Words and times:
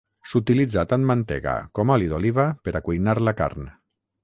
S'utilitza 0.29 0.83
tant 0.93 1.05
mantega 1.11 1.53
com 1.79 1.93
oli 1.97 2.09
d'oliva 2.15 2.47
per 2.65 2.75
a 2.81 2.85
cuinar 2.89 3.17
la 3.29 3.37
carn. 3.43 3.71